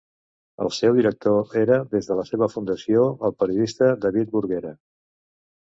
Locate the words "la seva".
2.21-2.49